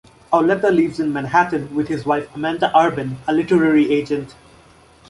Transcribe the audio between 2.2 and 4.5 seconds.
Amanda Urban, a literary agent.